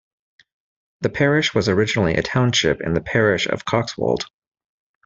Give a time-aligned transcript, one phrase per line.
[1.01, 4.23] The parish was originally a township in the parish of Coxwold.